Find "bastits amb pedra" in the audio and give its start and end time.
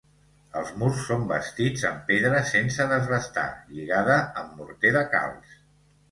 1.31-2.39